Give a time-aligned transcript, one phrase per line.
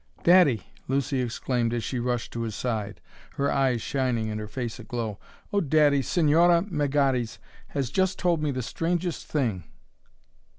[0.23, 2.99] "Daddy!" Lucy exclaimed as she rushed to his side,
[3.35, 5.19] her eyes shining and her face aglow.
[5.53, 9.63] "Oh, daddy, Señora Melgares has just told me the strangest thing!